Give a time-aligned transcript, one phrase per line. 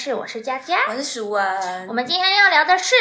[0.00, 1.86] 乐聊天室，我是佳佳，我是舒文。
[1.86, 2.94] 我们今天要聊的是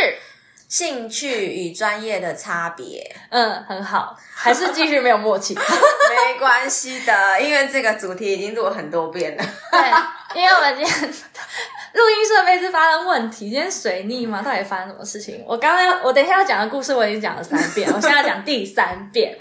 [0.67, 3.15] 兴趣与专业的差别。
[3.29, 5.55] 嗯，很好，还是继续没有默契。
[5.55, 9.43] 没关系的，因为这个主题已经录了很多遍了。
[9.71, 9.79] 对，
[10.35, 11.09] 因为我今天
[11.93, 14.41] 录音设备是发生问题，今天水逆嘛？
[14.41, 15.43] 到底发生什么事情？
[15.47, 19.37] 我刚刚，我等一下要讲的故事我已经讲了三遍，我现在要讲第三遍。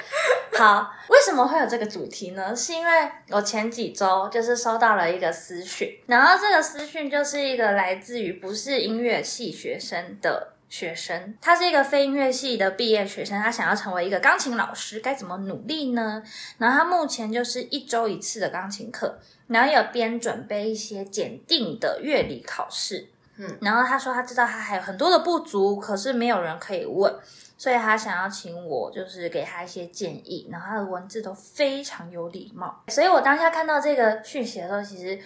[0.56, 2.56] 好，为什么会有这个主题呢？
[2.56, 16.22] 是因为我前几周就是收到了一个私讯，然后这个私讯就是一个来自于不是音乐系学生的学生，他是一个非音乐系的毕业学生，他想要成为一个钢琴老师，该怎么努力呢？
[16.58, 23.08] 然后他目前就是一周一次的钢琴课，然后有边准备一些检定的乐理考试。
[23.36, 27.14] 嗯，然后他说他知道他还有很多的不足，可是没有人可以问。
[27.56, 32.84] 所以他想要请我，就是给他一些建议，然后他的文字都非常有礼貌。
[32.86, 35.18] 所以我当下看到这个讯息的时候，其实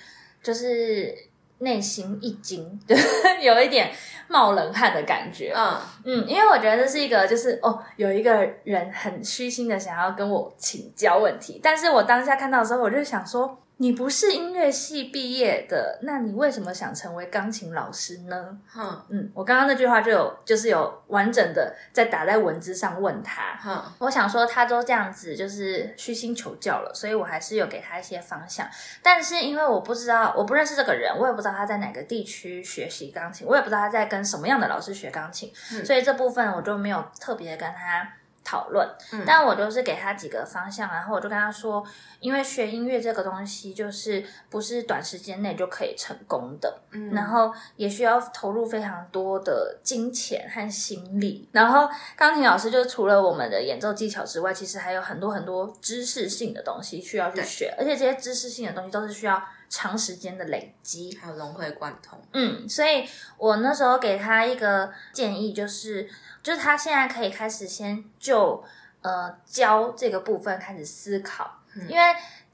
[0.42, 1.14] 就是
[1.58, 2.97] 内心一惊，就
[3.42, 3.92] 有一点
[4.28, 5.53] 冒冷汗的感觉。
[5.56, 13.59] 嗯嗯，因为我觉得这是一个，就是哦，有一个人很虚心的想要跟我请教问题，但是我当下看到的时候，我就想说。
[13.83, 18.56] 你不是音乐系毕业的，那你为什么想成为钢琴老师呢？
[18.77, 23.58] 嗯嗯，我刚刚那句话就有，就是有完整的在打在文字上问他。
[23.66, 28.64] 嗯，我想说他都这样子，就是虚心求教了，所以我还是有给他一些方向。
[29.02, 35.52] 但是因为我不知道，我不认识这个人，我也不知道他在哪个地区学习钢琴，我也不知道他在跟什么样的老师学钢琴，
[35.84, 38.08] 所以这部分我就没有特别跟他。
[38.45, 38.89] 讨论，
[39.27, 41.85] 但我就是给他几个方向，然后我就跟他说，
[42.21, 51.48] 因为学音乐这个东西就是不是短时间内就可以成功的，嗯，然后也需要投入非常多的金钱和心力。
[51.52, 62.20] 然后钢琴老师就除了我们的演奏技巧之外，其实还有很多很多知识性的东西需要去学，而且这些知识性的东西都是需要长时间的累积，还有融会贯通。
[62.33, 66.08] 嗯，所以我那时候给他一个建议就是。
[66.42, 68.64] 就是他现在可以开始先就
[69.00, 71.48] 呃教这个部分开始思考，
[71.88, 72.02] 因为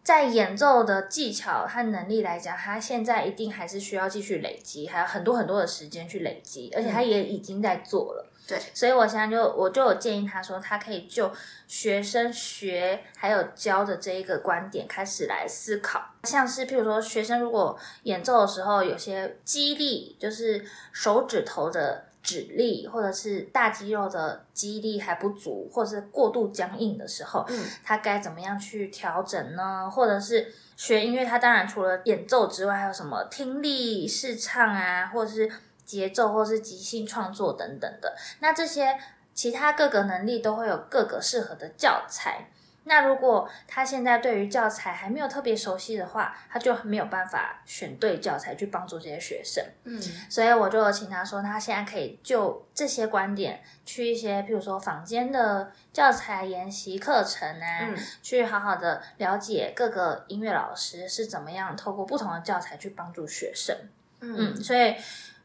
[0.09, 8.27] 在演奏的技巧和能力来讲，他现在一定还是需要继续累积，还有很多很多的时间去累积，而且他也已经在做了。
[8.47, 11.31] 对，所以我现在就我就有建议他说，他可以就
[11.67, 22.08] 学生学还有教的这一个观点开始来思考，像是譬如说，学生如果演奏的时候有些激励，就是手指头的。
[22.23, 29.91] 指力或者是大肌肉的肌力还不足，或者是过度僵硬的时候，嗯，他该怎么样去调整呢？
[29.91, 35.51] 或者是学音乐，他当然除了演奏之外，还有什么听力、视唱啊，或者是
[35.85, 38.15] 节奏，或是即兴创作等等的。
[38.41, 38.99] 那这些
[39.33, 42.51] 其他各个能力都会有各个适合的教材。
[42.89, 49.63] 那如果他现在对于教材还没有特别熟悉的话，他就没有办法选对教材去帮助这些学生。
[49.85, 50.01] 嗯，
[50.31, 63.77] 所以我就请他说，他现在可以就这些观点去一些，譬如说坊间的教材研习课程啊，去好好的了解各个音乐老师是怎么样透过不同的教材去帮助学生。
[64.21, 64.97] 嗯，所以，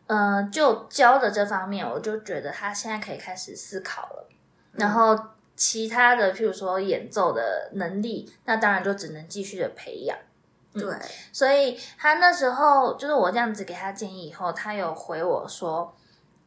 [0.08, 4.30] 嗯，就教的这方面，我就觉得他现在可以开始思考了，
[4.72, 5.33] 然后。
[5.56, 10.18] 其他的，譬如说演奏的能力，那当然就只能继续的培养。
[10.74, 10.88] 对，
[11.32, 15.96] 所以他那时候就是我这样子给他建议以后，他有回我说。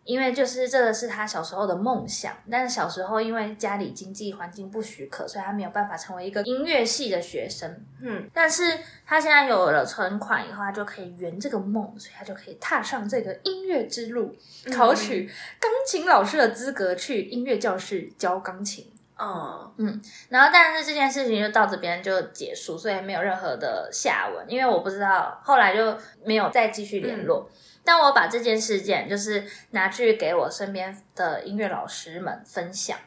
[0.04, 7.84] 因为就是这个是他小时候的梦想，但是小时候因为家里经济环境不许可，所以他没有办法成为一个音乐系的学生。
[8.00, 8.62] 嗯，但是
[9.04, 14.32] 他现在有了存款以后，他就可以圆这个梦，所以他就可以踏上这个音乐之路，
[14.72, 15.28] 考取
[15.58, 18.88] 钢琴老师的资格，去音乐教室教钢琴。
[19.16, 27.50] 哦，嗯，然后但是这件事情就到这边就结束，所以没有任何的下文，因为我不知道后来就没有再继续联络。
[27.82, 32.98] 但我把这件事件就是拿去给我身边的音乐老师们分享，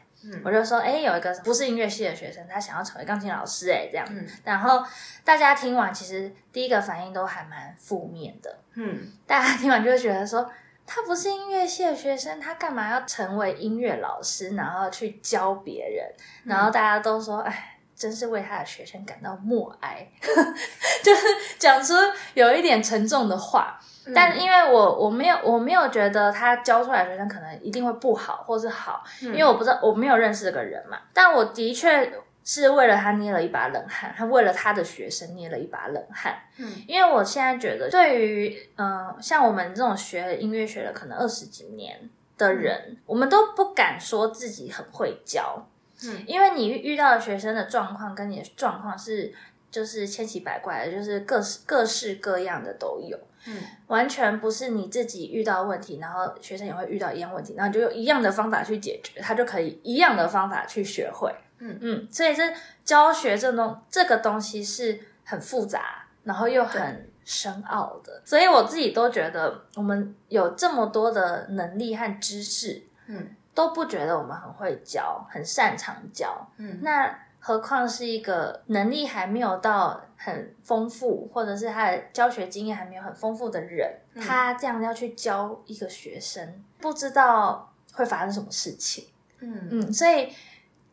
[0.42, 4.06] 我就说，哎，有一个不是音乐系的学生，他想要成为钢琴老师，哎，这样，
[4.42, 4.82] 然后
[5.22, 10.50] 大家听完，其实第一个反应都还蛮负面的，嗯，大家听完就会觉得说，
[10.92, 16.12] 他不是音乐系的学生，他干嘛要成为音乐老师，然后去教别人，
[16.44, 17.76] 然后大家都说，哎。
[18.00, 20.08] 真是为他的学生感到默哀，
[21.04, 21.26] 就是
[21.58, 21.92] 讲出
[22.32, 23.78] 有一点沉重的话。
[24.14, 30.96] 但因为我我没有我没有觉得他教出来的学生可能一定会不好或是好，因为我不知道我没有认识这个人嘛。
[31.12, 32.10] 但我的确
[32.44, 36.36] 是为了他捏了一把冷汗，他为了他的学生捏了一把冷汗。
[36.56, 45.66] 嗯，因为我现在觉得，对于嗯像我们这种学音乐学了可能二十几年的人，我们都不敢说自己很会教。
[46.02, 49.32] 嗯，因为你遇到的学生的状况跟你的状况是
[49.70, 53.18] 就是千奇百怪的，就是各式各式各样的都有。
[53.46, 53.56] 嗯，
[53.86, 61.34] 完全不是你自己遇到问题，然后学生也会遇到一样问题，然后你就用一样的方法去解决，他就可以一样的方法去学会。
[61.60, 61.78] 嗯。
[61.80, 62.42] 嗯，所以这
[62.84, 73.36] 教学这东这个东西是很复杂，然后又很深奥的，所以我自己都觉得我们有这么多的能力和知识，嗯。
[73.52, 76.48] 都不觉得我们很会教，很擅长教。
[76.56, 76.78] 嗯。
[76.82, 84.22] 那何况是一个能力还没有到很丰富，或者是他的教学经验还没有很丰富的人，嗯。
[84.22, 89.08] 他这样要去教一个学生，不知道会发生什么事情。
[89.40, 89.68] 嗯。
[89.70, 90.32] 嗯，所以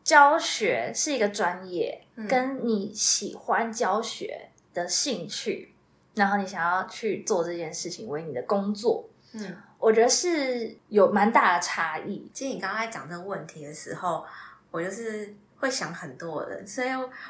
[0.08, 5.74] 教学是一个专业，嗯跟你喜欢教学的兴趣，
[6.14, 9.54] 然后你想要去做这件事情为你的工作，嗯。
[9.78, 12.26] 我觉得是有蛮大的差异。
[12.32, 14.24] 其实你刚刚在讲这个问题的时候，
[14.70, 16.88] 我就是会想很多人，所以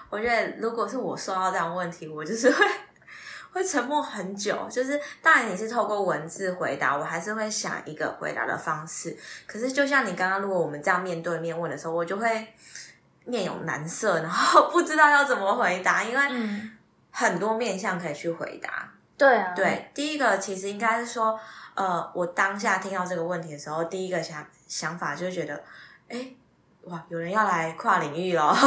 [0.08, 2.64] 我觉得如果是我收到这样的问题，我就是会
[3.58, 4.68] 会沉默很久。
[4.70, 9.16] 就是当然你是透过文字回答，我还是会想一个回答的方式。
[9.46, 12.46] 可是就像你刚刚，如果我们这样面对面问的时候，我就会
[13.24, 16.70] 面有难色，然后不知道要怎么回答，因为嗯，
[17.10, 18.88] 很多面向可以去回答。
[19.16, 21.38] 对啊，，对，第一个其实应该是说，
[21.74, 25.60] 呃，我当下听到这个问题的时候，第一个想想法就是觉得，
[26.08, 26.24] 哎，
[26.84, 28.56] 哇，有人要来跨领域咯。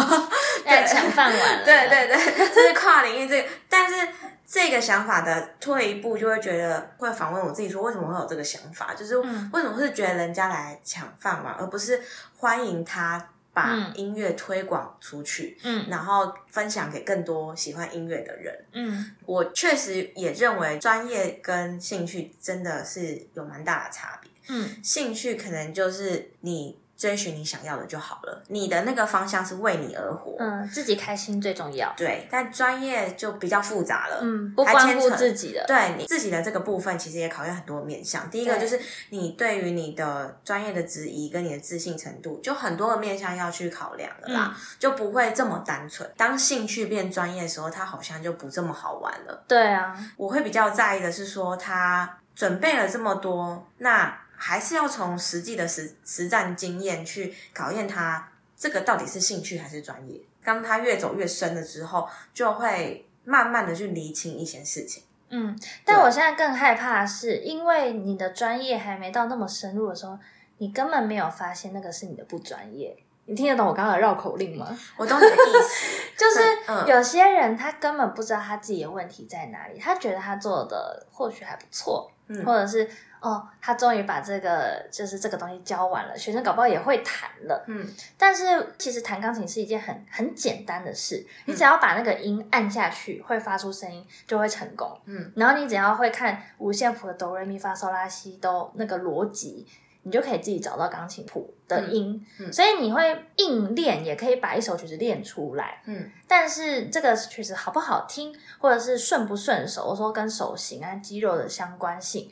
[0.64, 1.64] 要抢饭碗了。
[1.66, 4.08] 对对对，就是跨领域这个，但是
[4.51, 8.94] 这个想法的退一步，就会觉得会反问我自己说，为什么会有这个想法？
[8.94, 12.01] 就是嗯为什么是觉得人家来抢饭碗，而不是
[12.36, 18.65] 欢迎他把嗯音乐推广出去，嗯然后分享给更多喜欢音乐的人。
[18.74, 24.30] 嗯我确实也认为专业跟兴趣真的是有蛮大的差别。
[24.50, 30.36] 嗯兴趣可能就是你追寻你想要的就好了，你的那个方向是为你而活。
[30.38, 31.92] 嗯，自己开心最重要。
[31.98, 34.19] 对，但专业就比较复杂了。
[34.21, 35.65] 嗯，不关乎自己的。
[35.65, 38.30] 对你自己的这个部分，其实也考验很多面向。
[38.30, 46.07] 第一个就是你对于你的专业的质疑跟你的自信程度，就很多的面向要去考量的啦，嗯就不会这么单纯。
[46.15, 49.44] 当兴趣变专业的时候，它好像就不这么好玩了。
[49.48, 58.28] 对啊，我会比较在意的是说，他准备了这么多，那还是要从实际的实实战经验去考验他
[58.58, 60.20] 这个到底是兴趣还是专业。
[60.44, 65.04] 当他越走越深了之后，就会慢慢的去厘清一些事情。
[65.30, 65.56] 嗯，
[65.86, 70.18] 但我现在更害怕的是，因为你的专业还没到那么深入的时候，
[70.58, 72.98] 你根本没有发现那个是你的不专业。
[73.26, 74.76] 你听得懂我刚刚的绕口令吗？
[74.98, 82.90] 我懂你的意思， 就是嗯有些人他根本不知道他自己的问题在哪里，他觉得他做的或许还不错，嗯或者是
[83.22, 87.64] 哦，他终于把这个就是这个东西教完了，学生搞不好也会弹了。
[87.68, 87.88] 嗯
[88.18, 95.00] 但是其实弹钢琴是一件很很简单的事，嗯你只要把那个音按下去，会发出声音就会成功。
[95.06, 99.68] 嗯，然后你只要会看五线谱的哆来咪发嗦拉西哆那个逻辑，
[100.02, 102.26] 你就可以自己找到钢琴谱的音。
[102.40, 105.80] 嗯嗯所以你会硬练，也可以把一首曲子练出来。
[105.86, 112.28] 嗯但是这个曲子好不好听，或者是顺不顺手，我说跟手型啊、肌肉的相关性，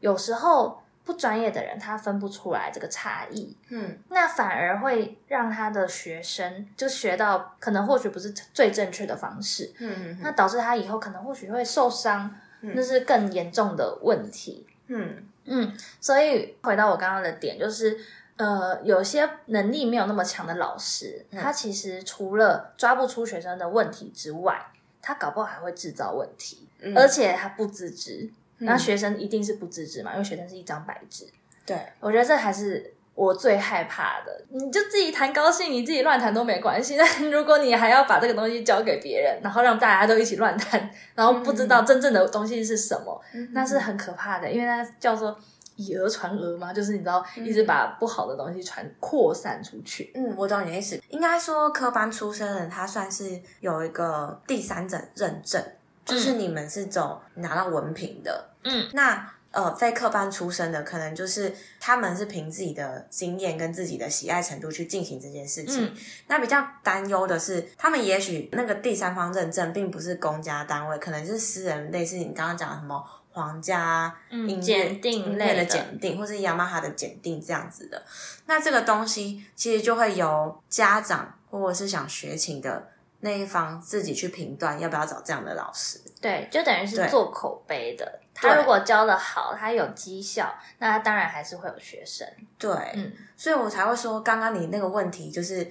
[0.00, 3.56] 有时候不专业的人他分不出来这个差异。
[3.70, 14.66] 嗯那反而会让他的学生就学到可能或许不是最正确的方式，嗯那导致他以后可能或许会受伤，嗯那是更严重的问题。
[14.88, 17.98] 嗯嗯，所以回到我刚刚的点，就是
[18.36, 28.30] 呃，有些能力没有那么强的老师，嗯他其实除了抓不出学生的问题之外，他搞不好还会制造问题，嗯而且他不自知。
[28.58, 31.26] 那嗯学生一定是不自知嘛，因为学生是一张白纸。
[31.64, 34.44] 对，我觉得这还是我最害怕的。
[34.50, 36.96] 你就自己弹高兴，你自己乱弹都没关系。
[36.98, 43.20] 但如果你还要把这个东西交给别人，然后让大家都一起乱弹，然后不知道真正的东西是什么，
[43.52, 44.50] 那是很可怕的。
[44.50, 45.38] 因为那叫做
[45.76, 50.10] 以讹传讹嘛，就是你知道，一直把不好的东西传扩散出去。
[50.14, 50.98] 嗯，我懂你的意思。
[51.10, 55.62] 应该说，科班出身的人，他算是有一个第三者认证，
[56.08, 58.48] 就是你们是走拿到文凭的。
[58.64, 65.86] 嗯，那呃，非科班出身的，可能就是他们是凭自己的经验跟自己的喜爱程度去进行这件事情。
[65.86, 65.94] 嗯
[66.26, 78.02] 那比较担忧的是，他们也许那个第三方认证并不是公家单位，可能是私人，类似你刚刚讲的什么皇家嗯音乐检定类的检定，或是雅马哈的检定这样子的。
[78.44, 82.86] 那这个东西其实就会由家长或者是想学琴的
[83.20, 86.00] 那一方自己去评断要不要找这样的老师。
[86.20, 88.20] 对，就等于是做口碑的。
[88.34, 92.26] 他如果教的好，他有绩效，那他当然还是会有学生。
[92.56, 95.68] 对，嗯所以我才会说，刚刚你那个问题就是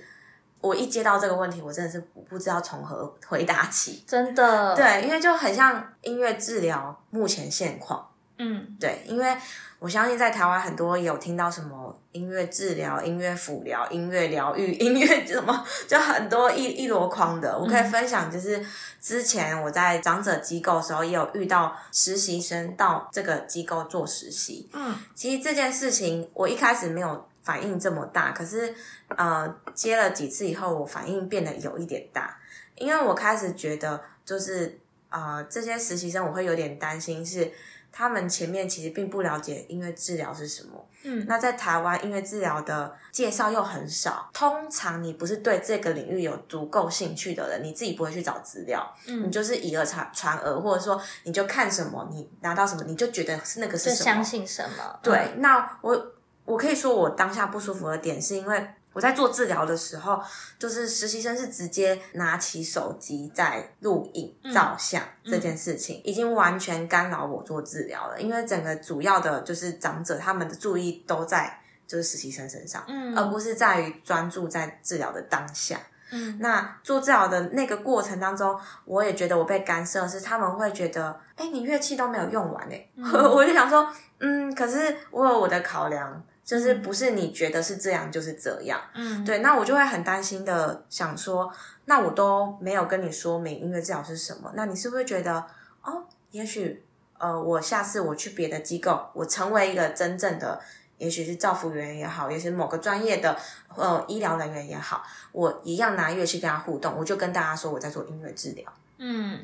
[0.59, 1.99] 我一接到这个问题，我真的是
[2.29, 4.03] 不知道从何回答起。
[4.07, 8.06] 真的，，对，因为就很像音乐治疗目前现况。
[8.39, 9.35] 嗯对，因为
[9.79, 17.57] 我相信在台湾很多有听到什么音乐治疗、音乐辅疗、音乐疗愈、 音乐什么，就很多一一箩筐的。
[17.57, 18.63] 我可以分享，就是
[19.01, 24.69] 之前我在长者机构的时候，也有遇到实习生到这个机构做实习。
[24.73, 28.73] 嗯其实这件事情我一开始没有反应这么大，可是
[29.09, 32.37] 呃接了几次以后，我反应变得有一点大，
[32.75, 34.79] 因为我开始觉得就是
[35.09, 37.51] 呃这些实习生我会有点担心是。
[37.91, 41.25] 他们前面其实并不了解音乐治疗是什么，嗯。
[41.27, 44.29] 那在台湾音乐治疗的介绍又很少。
[44.33, 49.23] 通常你不是对这个领域有足够兴趣的人，你自己不会去找资料，嗯。
[49.23, 54.99] 你嗯，就是以讹传传讹，或者说你就看什么，你拿到什么，你就觉得是那个是什么，就相信什么？
[55.01, 56.13] 对，那我
[56.45, 58.67] 我可以说我当下不舒服的点，是因为
[58.97, 60.19] 我在做治疗的时候，
[60.57, 68.19] 就是实习生是直接拿起手机在录影、照相、这件事情，已经完全干扰我做治疗了。
[68.19, 75.79] 因为整个主要的就是长者他们的注意都在就是实习生身上，嗯，而不是在于专注在治疗的当下。
[76.09, 82.89] 嗯那做治疗的那个过程当中，我也觉得我被干涉，是他们会觉得，哎、你乐器都没有用完哎、
[83.29, 83.87] 我就想说，
[84.17, 91.51] 嗯，可是我有我的考量，就是不是你觉得是这样就是这样，嗯，对，那我就会很担心的想说，
[91.85, 95.45] 那我都没有跟你说明音乐治疗是什么，那你是不是觉得，
[95.81, 96.85] 哦，也许
[97.17, 100.61] 呃，我下次我去别的机构，我成为一个真正的。
[100.97, 103.37] 也许是造福员也好，也是某个专业的
[103.75, 109.39] 呃医疗人员也好，我一样拿乐器跟他互动，我就跟大家说我在做音乐治疗，嗯，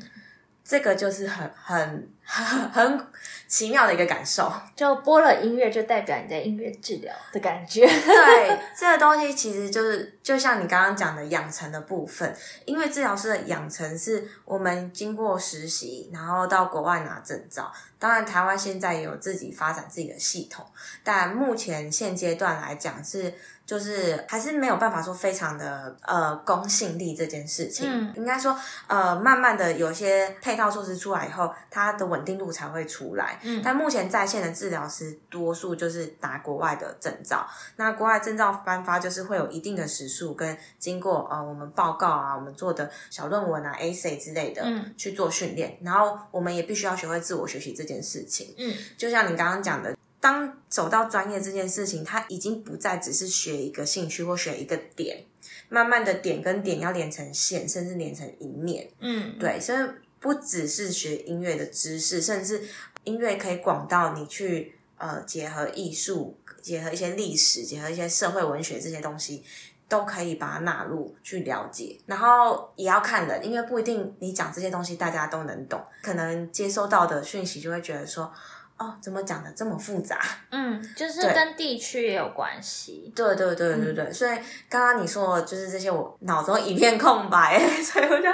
[0.64, 3.06] 这个就是很很很很
[3.46, 4.52] 奇妙的一个感受。
[4.74, 7.86] 就播了音乐，就代表你在音乐治疗的感觉。
[7.86, 17.72] 对， 这个东西其实就是就像你刚刚讲的养成的部分，音乐治疗师的养成是我们经过实习，然后到国外拿证照。
[17.98, 20.66] 当然，台湾现在也有自己发展自己的系统，
[21.02, 23.32] 但目前现阶段来讲是。
[23.66, 28.54] 就是还是没有办法说非常的呃公信力这件事情，嗯应该说
[28.86, 33.40] 呃慢慢的有些配套措施出来以后，它的稳定度才会出来。
[33.42, 33.60] 嗯。
[33.64, 44.94] 但目前在线的治疗师多数就是拿国外的证照，那国外证照颁发就是会有一定的时数跟经过呃我们报告啊，我们做的小论文啊、essay 之类的，嗯。
[44.96, 48.54] 去做训练，然后我们也必须要学会自我学习这件事情。
[48.56, 48.72] 嗯。
[48.96, 55.24] 就像你刚刚讲的，当走到专业这件事情，它已经不再只是学一个兴趣或学一个点，
[55.68, 58.88] 慢慢的点跟点要连成线，甚至连成一面。
[59.00, 59.78] 嗯，对，所以
[60.24, 62.64] 不只是学音乐的知识，甚至
[63.04, 69.44] 音乐可以广到你去呃结合艺术、结合一些历史、结合一些社会文学这些东西。
[69.86, 78.32] 都可以把它纳入去了解，然后也要看的，因为不一定你讲这些东西大家都能懂，可能接收到的讯息就会觉得说，
[78.76, 80.20] 哦，怎么讲的这么复杂？
[80.50, 83.12] 嗯，就是跟地区也有关系。
[83.14, 84.36] 对对对对对，所以
[84.68, 88.28] 刚刚你说的就是这些，我脑中一片空白， 所以我就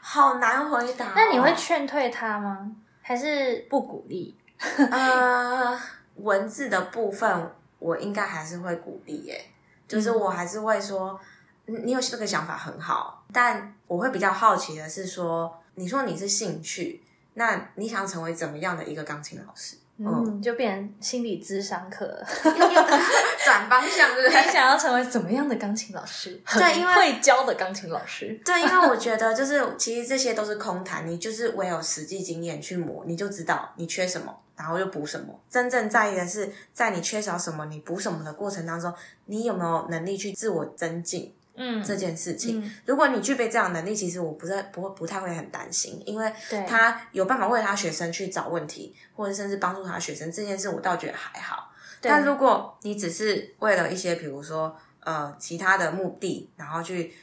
[0.00, 2.70] 好难回答哦、那你会劝退他吗？
[3.02, 4.34] 还是不鼓励？
[4.90, 5.78] 呃，
[6.16, 9.44] 文字的部分我应该还是会鼓励耶，
[9.88, 11.18] 就是我还是会说，
[11.66, 17.02] 嗯你有这个想法很好，但我会比较好奇的是说，你说你是兴趣，
[17.34, 19.76] 那你想成为怎么样的一个钢琴老师？
[20.06, 22.26] 嗯，就变成心理智商课了。
[23.44, 24.44] 转方向，对不对？
[24.44, 26.40] 你想要成为怎么样的钢琴老师？
[26.54, 28.38] 对因为很会教的钢琴老师。
[28.44, 35.38] 对，因为我觉得就是其实这些都是空谈，你就是唯有实际经验去磨，你就知道你缺什么，然后就补什么。
[35.50, 38.92] 真正在意的是，在你缺少什么，你补什么的过程当中，
[39.26, 42.64] 你有没有能力去自我增进嗯，这件事情？
[42.64, 51.70] 嗯如果你具备这样的能力，其实我不是不会不太会很担心，因为对他有办法为他学生去找问题，或者甚至帮助他学生这件事，我倒觉得还好。
[52.00, 57.14] 但如果你只是为了一些，比如说呃其他的目的，然后去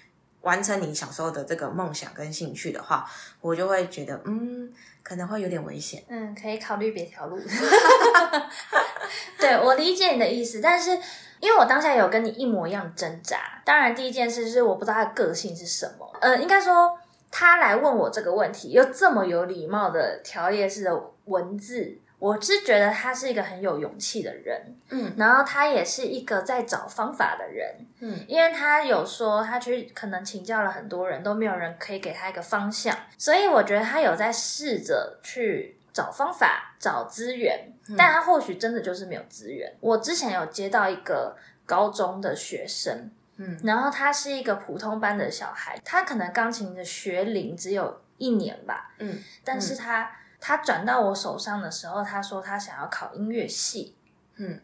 [0.41, 3.05] 完成你小时候的这个梦想跟兴趣的话，
[3.41, 4.71] 我就会觉得嗯，
[5.03, 6.01] 可能会有点危险。
[6.07, 7.37] 嗯，可以考虑别条路。
[9.37, 10.97] 对我理解你的意思，但是
[11.39, 13.61] 因为我当下有跟你一模一样的挣扎。
[13.65, 16.09] 当然，第一件事是我不知道他的个性是什么。
[16.21, 16.97] 呃，应该说
[17.31, 24.75] 他来问我这个问题，又这么有礼貌的条列式的文字，我是觉得他是一个很有勇气的人。
[24.91, 39.75] 嗯然后他也是一个在找方法的人，嗯因为他有说他去可能请教了很多人，都没有人可以给他一个方向，所以我觉得他有在试着去找方法、找资源，但他或许真的就是没有资源。
[39.79, 43.59] 我之前有接到一个高中的学生，嗯。
[43.63, 49.19] 然后他是一个普通班的小孩，他可能钢琴的学龄只有一年吧，嗯。
[49.43, 53.95] 但是他、他转到我手上的时候，他说他想要考音乐系，
[54.35, 54.61] 嗯。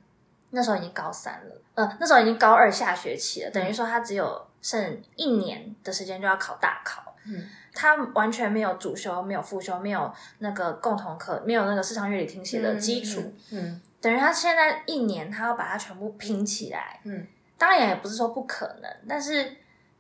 [0.52, 7.15] 那时候已经高三了，呃，那时候已经高二下学期了，等于说他只有剩一年的时间就要考大考。
[7.28, 7.44] 嗯。
[7.74, 17.02] 他完全没有主修，没有副修，没有那个共同课，没有那个视唱乐理听写的基础，嗯等于他现在一年，他要把它全部拼起来。
[17.04, 17.28] 嗯。
[17.58, 19.56] 当然也不是说不可能，但是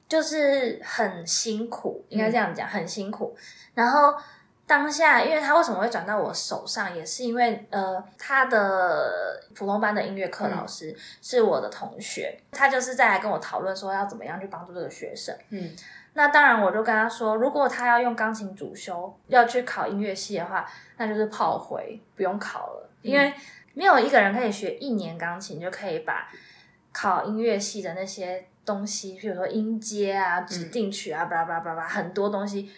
[0.08, 3.36] 就是很辛苦，应该这样讲，很辛苦。
[3.74, 4.13] 然后
[4.67, 15.36] 当下，因为他为什么会转到我手上，也是因为呃，他的普通班的音乐课老师是我的同学，他就是在来跟我讨论说要怎么样去帮助这个学生。
[15.50, 15.72] 嗯
[16.18, 20.66] 那当然，我就跟他说，如果他要用钢琴主修，要去考音乐系的话，
[20.98, 23.34] 那就是炮灰，不用考了，因为
[23.74, 26.30] 没有一个人可以学一年钢琴就可以把
[26.94, 32.72] 考音乐系的那些东西，譬如说音阶啊、指定曲啊、巴拉巴拉巴拉很多东西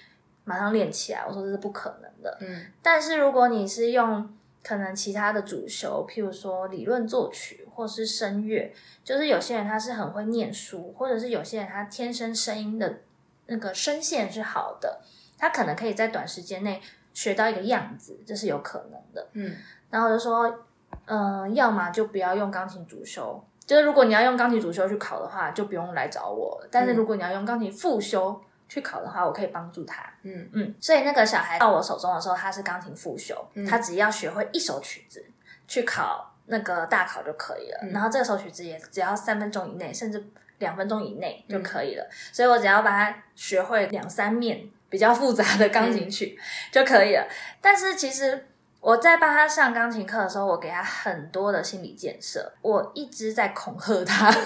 [0.43, 1.23] 马上练起来。
[1.27, 2.35] 我说这是不可能的。
[2.41, 13.01] 嗯但是如果你是用可能其他的主修，譬如说理论作曲或是声乐，就是有些人他是很会念书，或者是有些人他天生声音的
[13.47, 15.01] 那个声线是好的，
[15.37, 16.81] 他可能可以在短时间内
[17.13, 19.27] 学到一个样子，这是有可能的。
[19.33, 19.55] 嗯
[19.89, 20.65] 然后就说，
[21.05, 26.61] 嗯、要么就不要用钢琴主修，就是如果你要用钢琴主修去考的话，就不用来找我。
[26.69, 30.03] 但是如果你要用钢琴复修去考的话，我可以帮助他。
[30.23, 35.25] 嗯嗯，所以那个小孩到我手中的时候，他是钢琴复修，他只要学会一首曲子
[35.67, 37.79] 去考那个大考就可以了。
[37.93, 42.07] 然后这首曲子也只要三分钟以内，甚至两分钟以内就可以了。
[42.31, 46.37] 所以我只要把它学会两三面比较复杂的钢琴曲、
[46.71, 47.27] 就可以了。
[47.61, 48.45] 但是其实
[48.79, 54.31] 我在帮他上钢琴课的时候，我给他很多的心理建设，我一直在恐吓他。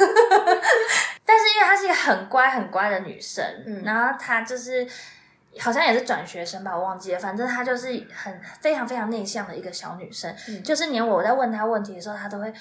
[1.24, 4.86] 但是因为她是一个很乖很乖的女生，嗯然后她就是
[5.60, 7.20] 好像也是转学生吧，我忘记了。
[7.20, 12.52] 反正她就是很非常非常内向的一个小女生，嗯就是连我在问她问题的时候，她都会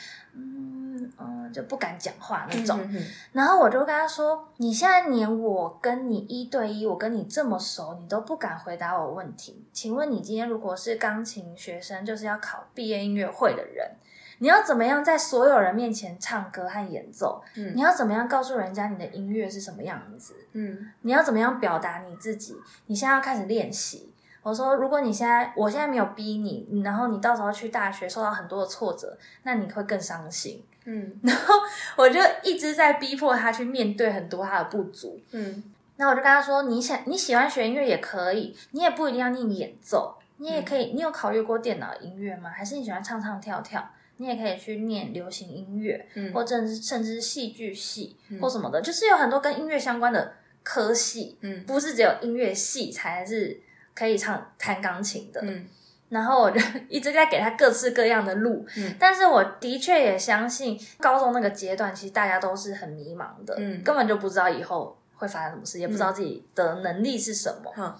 [1.52, 2.78] 就不敢讲话那种。
[2.82, 9.64] 嗯然后我就跟他说：“你现在连我跟你一对一，我跟你这么熟，你都不敢回答我问题。
[9.72, 13.90] 请问你今天如果是钢琴学生，就是要考毕业音乐会的人，
[14.38, 17.42] 你要怎么样在所有人面前唱歌和演奏？
[17.56, 20.34] 嗯你要怎么样告诉人家你的音乐是什么样子？
[20.52, 22.56] 嗯你要怎么样表达你自己？
[22.86, 31.20] 你现在要开始练习。”我说：“如果你现在，我现在没有逼你，然后你到时候去大学受到很多的挫折，那你会更伤心。”嗯
[31.96, 35.20] 我就一直在逼迫他去面对很多他的不足。
[35.32, 35.62] 嗯
[35.96, 40.92] 那我就跟他说：“你想你喜欢学音乐也可以，你也不一定要念演奏，你也可以。
[40.94, 42.48] 你有考虑过电脑音乐吗？
[42.48, 43.86] 还是你喜欢唱唱跳跳？
[44.16, 53.60] 你也可以去念流行音乐，嗯或甚至甚至是戏剧系、或什么的，就是有很多跟音乐相关的科系，嗯不是只有音乐系才是
[53.94, 55.40] 可以唱弹钢琴的。
[55.44, 55.66] 嗯
[56.10, 67.72] 然后我就 一直在给他各式各样的路，嗯但是我的确也相信，高中那个阶段其实大家都是很迷茫的，嗯根本就不知道以后会发生什么事，也不知道自己的能力是什么。
[67.78, 67.96] 嗯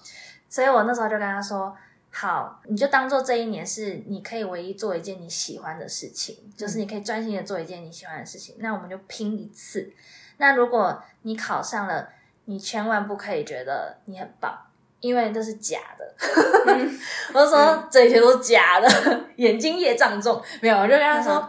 [0.49, 1.73] 所以我那时候就跟他说
[2.11, 8.57] ：“好，你就当做这一年是你可以唯一做一件你喜欢的事情，就是你可以专心的做一件你喜欢的事情。
[8.59, 9.93] 那我们就拼一次。
[10.39, 12.09] 那如果你考上了，
[12.43, 14.53] 你千万不可以觉得你很棒，
[15.01, 16.05] 因为这是假的。
[17.33, 18.89] 我就说、这一切都是假的，
[19.35, 20.41] 眼睛业障重。
[20.61, 21.47] 没有，我就跟他说。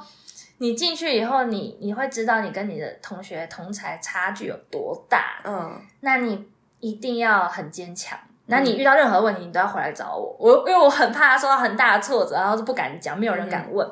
[0.58, 6.46] 你进去以后，你你会知道你跟你的同学同才差距有多大，嗯那你
[6.78, 8.16] 一定要很坚强。
[8.46, 10.36] 那你遇到任何问题，你都要回来找我。
[10.38, 13.84] 我因为我很怕他受到很大的挫折，然后就不敢讲，没有人敢问，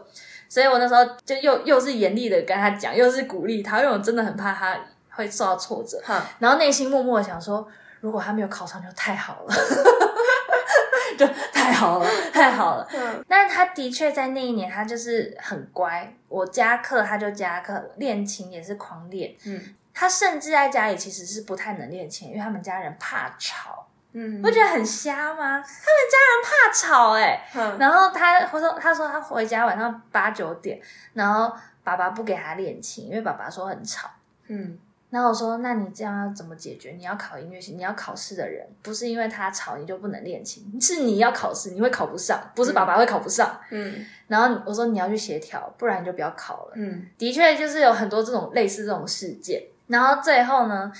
[0.48, 4.78] 所以我那时候就又又是严厉的跟他讲，又是鼓励他，因为我真的很怕他
[5.10, 6.00] 会受到挫折。
[6.04, 7.66] 好然后内心默默的想说，
[8.00, 9.54] 如果他没有考上就太好了，
[11.18, 12.88] 就太好了，太好了。
[12.94, 19.34] 嗯但是他的确在那一年，他就是很乖，我加课他就加课，练琴也是狂练。
[19.44, 23.86] 嗯他甚至在家里其实是不太能练琴，因为他们家人怕吵。
[24.12, 25.36] 嗯不觉得很瞎吗？
[25.36, 30.80] 他们家人怕吵哎、嗯然后他他说他说他回家晚上八九点，
[31.12, 31.52] 然后
[31.84, 34.08] 爸爸不给他练琴，因为爸爸说很吵。
[34.48, 34.78] 嗯
[35.10, 36.92] 然后我说：“那你这样要怎么解决？
[36.92, 43.60] 你要考音乐系，你要考试的人，不是因为他吵你就不能练琴，是你要考试，你会考不上，不是爸爸会考不上。
[43.70, 46.72] 嗯然后我说你要去协调，不然你就不要考了。
[46.76, 49.60] 嗯的确，就是有很多这种类似这种事件。
[49.88, 50.92] 然后最后呢，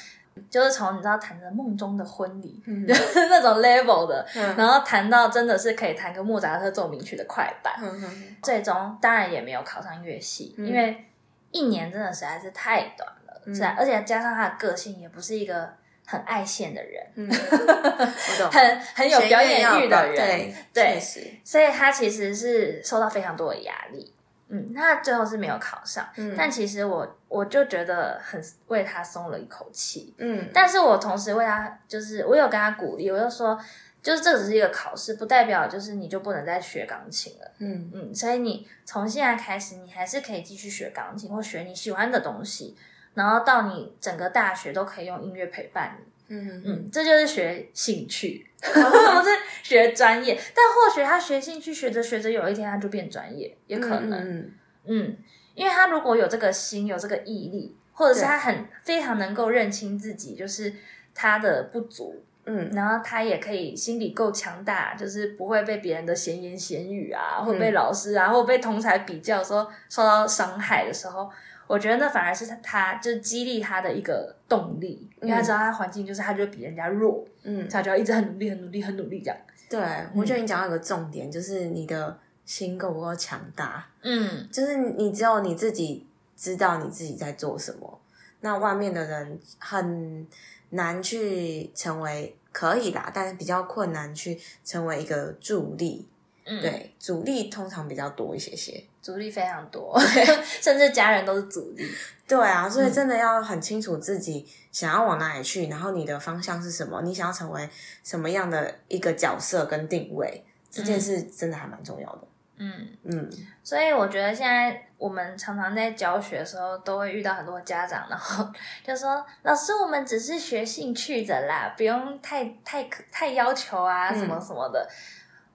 [0.51, 11.05] 就是从你知道谈着梦中的婚礼，嗯就是那种 level 的，嗯然后谈到真的是可以弹个莫扎特奏鸣曲的快板，嗯最终当然也没有考上乐系，因为
[11.53, 13.09] 一年真的实在是太短
[13.55, 15.73] 是啊，而且加上他的个性也不是一个
[16.07, 17.31] 很爱现的人，嗯，
[18.51, 21.01] 很很有表演欲的人，对，
[21.45, 24.13] 所以他其实是受到非常多的压力。
[24.53, 30.13] 嗯，那最后是没有考上，嗯但其实我我就觉得很为他松了一口气。
[30.19, 33.57] 嗯但是我同时为他，就是我有跟他鼓励，我就说，
[34.03, 37.49] 就是这只是一个考试，不代表就是你就不能再学钢琴了。
[37.59, 42.77] 嗯嗯，所以你从现在开始，你还是可以继续学钢琴或学你喜欢的东西，
[43.15, 46.05] 然后到你整个大学都可以用音乐陪伴你。
[46.33, 48.69] 嗯嗯嗯，这就是学兴趣， 不
[49.23, 49.31] 是
[49.65, 50.39] 学专业。
[50.55, 54.13] 但或许他学兴趣学着学着，有一天他就变专业，也可能。
[54.21, 54.53] 嗯
[54.87, 55.17] 嗯，
[55.55, 60.73] 因为他如果有这个心，有这个毅力，或者是他很非常能够认清自己，就是
[61.15, 71.29] 他的不足，嗯然后他也可以心理够强大，就是不会被别人的闲言闲语啊，或嗯被老师啊，或被同才比较说受到伤害的时候，
[71.71, 79.39] 我觉得那反而是他他就是激励他的一个动力，因为他知道他环境就是他就比人家弱，嗯，他就要一直很努力、很努力、很努力这样。
[79.69, 79.81] 对，
[80.13, 86.05] 我觉得你讲到一个重点，就是你的心够不够强大，嗯就是你只有你自己
[86.37, 88.01] 知道你自己在做什么，
[88.41, 90.27] 那外面的人很
[90.71, 96.09] 难去成为可以啦，但是比较困难去成为一个助力。
[96.53, 98.83] 嗯，，对，阻力通常比较多一些些。
[99.01, 99.97] 阻力非常多，
[100.61, 101.89] 甚至家人都是阻力。
[102.27, 107.69] 对啊，所以真的要很清楚自己想要往哪里去，然后你的方向是什么，你想要成为
[108.03, 112.23] 什么样的一个角色跟定位，这件事真的还蛮重要的。
[112.59, 113.31] 嗯，嗯
[113.65, 118.47] 所以我觉得现在我们常常在教学的时候，都会遇到很多家长，然后
[118.85, 124.87] 就说：“老师，我们只是学兴趣的啦，不用太太太要求啊，嗯什么什么的。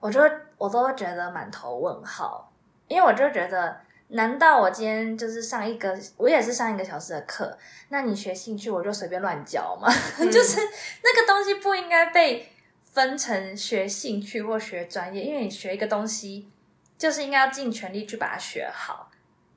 [0.00, 0.20] 我就
[0.58, 2.52] 我都觉得满头问号，
[2.88, 3.76] 因为我就觉得，
[4.08, 7.56] 难道我今天就是上一个，我也是上一个小时的课，
[7.88, 9.88] 那你学兴趣我就随便乱教吗？
[10.30, 10.60] 就是
[11.02, 12.48] 那个东西不应该被
[12.80, 16.50] 分成学兴趣或学专业，因为你学一个东西。
[16.98, 19.10] 就是应该要尽全力去把它学好，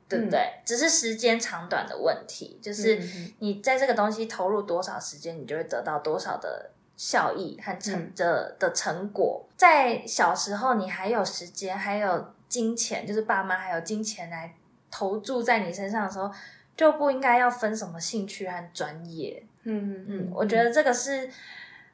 [0.10, 0.56] 对不对？
[0.66, 3.02] 只是时间长短的问题，就是
[3.40, 6.70] 你在这个东西投入多少时间，你就会得到多少的
[7.00, 9.46] 效益和成嗯的的成果。
[9.56, 14.54] 在小时候，你还有时间，还有金钱，就是爸妈还有金钱来
[14.92, 16.30] 投注在你身上的时候，
[16.76, 19.42] 就不应该要分什么兴趣和专业。
[19.64, 21.30] 嗯嗯，我觉得这个是，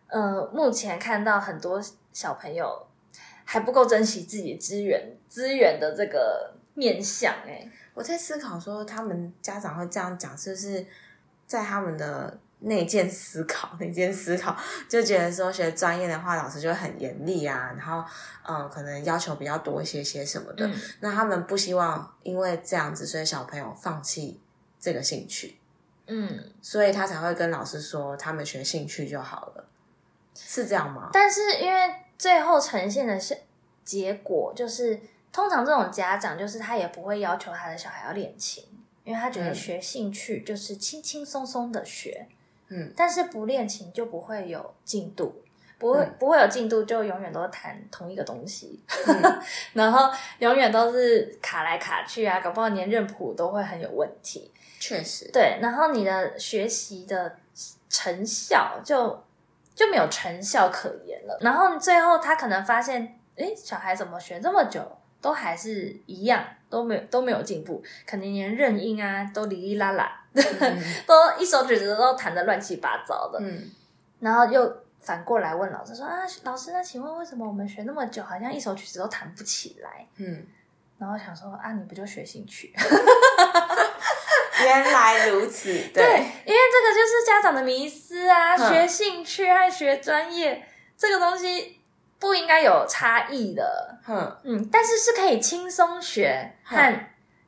[0.07, 1.79] 呃，目前看到很多
[2.11, 2.87] 小朋友
[3.43, 10.83] 还不够珍惜自己资源资源的这个面向、欸，我在思考说，他们家长会这样讲，是不是
[11.45, 14.55] 在他们的内建思考、内建思考，
[14.89, 18.03] 就觉得说学专业的话，老师就会很严厉啊，然后
[18.43, 20.65] 嗯、呃可能要求比较多一些些什么的。
[20.67, 24.41] 嗯那他们不希望因为这样子，所以小朋友放弃
[24.79, 25.59] 这个兴趣，
[26.07, 29.65] 嗯，所以他才会跟老师说，他们学兴趣就好了，
[30.35, 31.09] 是这样吗？
[31.13, 33.37] 但是因为最后呈现的是
[33.83, 34.99] 结果，就是
[35.31, 38.63] 通常这种家长就是他也不会要求他的小孩要练琴，
[39.03, 42.27] 因为他觉得嗯学兴趣就是轻轻松松的学，
[42.69, 45.41] 嗯，但是不练琴就不会有进度。
[45.77, 49.41] 不会、嗯不会有进度，就永远都弹同一个东西，嗯
[49.73, 54.49] 然后永远都是卡来卡去啊，搞不好连认谱都会很有问题。
[54.79, 57.35] 确实，对，然后你的学习的
[57.89, 59.21] 成效就
[59.75, 61.37] 就没有成效可言了。
[61.41, 64.81] 然后最后他可能发现，诶，小孩怎么学这么久
[65.21, 70.24] 都还是一样，都没有都没有进步，可能连认音啊都哩哩啦啦，嗯
[71.07, 73.39] 都一手曲子都弹的乱七八糟的。
[73.41, 73.71] 嗯。
[74.19, 80.07] 然后又反过来问老师说啊，老师，那请问为什么我们学那么久，好像一首曲子都弹不起来？
[80.17, 80.45] 嗯，
[80.97, 82.73] 然后想说啊，你不就学兴趣？
[84.63, 86.03] 原来如此，对，对，
[86.45, 88.69] 因为这个就是家长的迷思啊，嗯。
[88.69, 90.65] 学兴趣和学专业
[90.97, 91.79] 这个东西
[92.17, 97.05] 不应该有差异的，哼，嗯，但是是可以轻松学和、嗯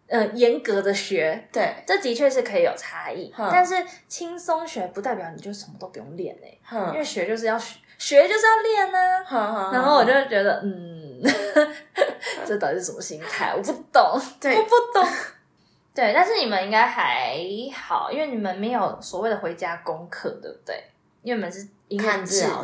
[0.08, 3.76] 呃严格的学，对，这的确是可以有差异，嗯但是
[4.08, 11.22] 轻松学不代表你就什么都不用练哎、因为哼，学就是要学，学就是要练呢、哼哼，然后我就觉得，嗯，
[12.46, 13.54] 这到底是什么心态？
[13.56, 15.08] 我不懂， 对我不懂。
[15.94, 17.36] 对，但是你们应该还
[17.74, 20.84] 好，因为你们没有所谓的回家功课，对不对？
[21.24, 22.64] 因为你们是音乐看治疗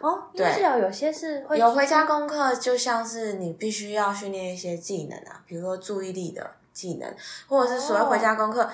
[0.00, 7.14] 哦，对治疗有些是会有回家功课，就像是你必须要训练一些技能啊，比如说注意力的技能，
[7.48, 8.68] 或者是所谓回家功课，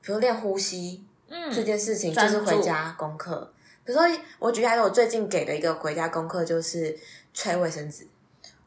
[0.00, 3.52] 比如练呼吸嗯这件事情，就是回家功课。
[3.84, 4.06] 比如说，
[4.38, 6.96] 我举例来，我最近给的一个回家功课就是
[7.32, 8.06] 吹卫生纸。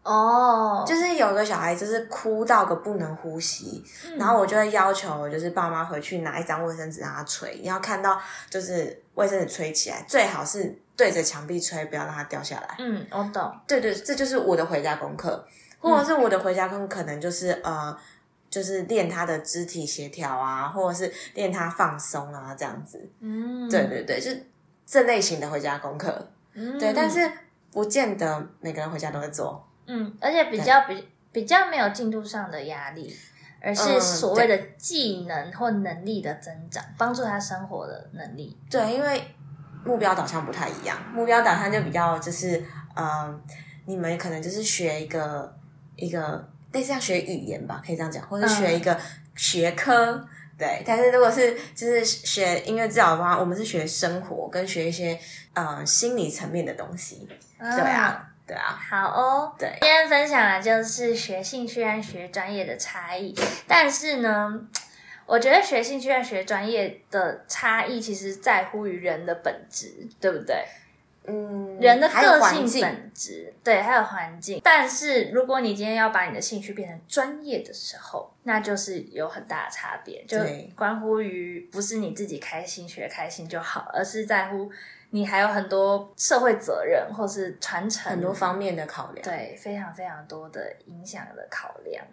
[0.01, 12.75] 哦，就是有个小孩就是哭到个不能呼吸，嗯然后我就会要求就是爸妈回去拿一张卫生纸让他吹，你要看到就是卫生纸吹起来，最好是对着墙壁吹，不要让它掉下来。
[12.79, 13.51] 嗯，我懂。
[13.67, 15.45] 对对，这就是我的回家功课，
[15.79, 17.97] 或者是我的回家功课可能就是呃，
[18.49, 23.09] 就是练他的肢体协调啊，或者是练他放松啊，这样子。
[23.19, 24.45] 嗯，对对对，就是
[24.85, 26.29] 这类型的回家功课。
[26.53, 27.31] 嗯对，但是
[27.71, 29.67] 不见得每个人回家都会做。
[29.87, 33.11] 嗯，而且比较比比较没有进度上的压力，
[33.59, 38.55] 而是嗯所谓的技能或能力的增长，帮助他生活的能力。
[38.69, 39.19] 对，因为
[39.83, 42.63] 目标导向不太一样，目标导向就比较就是
[42.95, 43.41] 呃，
[43.85, 45.53] 你们可能就是学一个
[45.95, 48.97] 一个类似像学语言吧，可以这样讲，或者学一个
[49.35, 50.25] 学科。
[50.55, 55.19] 对，但是如果是就是学音乐治疗的话，我们是学生活跟学一些
[55.55, 57.27] 呃心理层面的东西。
[57.59, 59.69] 对对啊，对啊，好哦，对。
[59.81, 63.33] 今天分享的就是学兴趣和学专业的差异，
[63.67, 64.61] 但是呢，
[65.25, 70.65] 我觉得学兴趣和学专业的差异，其实在乎于人的本质，对不对？
[71.25, 74.59] 嗯，人的个性本质，对，还有环境。
[74.61, 84.69] 但是如果你今天要把你的兴趣变成专业的时候，那就是有很大的差别，就对关乎于不是你自己开心学开心就好，而是在乎
[85.13, 89.23] 你还有很多社会责任或是传承很多方面的考量。
[89.23, 92.03] 对，非常非常多的影响的考量。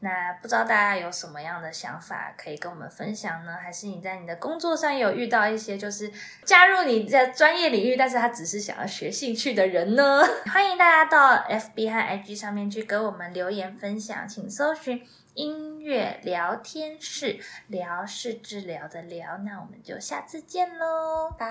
[0.00, 3.52] 那不知道大家有什么样的想法可以跟我们分享呢？
[3.52, 6.10] 还是你在你的工作上有遇到一些就是
[6.46, 10.22] 加入你的专业领域，但是他只是想要学兴趣的人呢？
[10.50, 15.06] 欢迎大家到 FB 和 IG 上面去给我们留言分享，请搜寻。
[15.34, 21.46] 音月聊天室，聊是治疗的聊，那我们就下次见喽，拜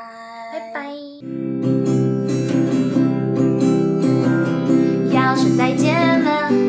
[0.53, 0.89] 拜拜。
[5.11, 6.66] 要是再见了。